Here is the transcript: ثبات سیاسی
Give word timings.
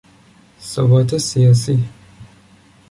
ثبات 0.61 1.17
سیاسی 1.17 1.83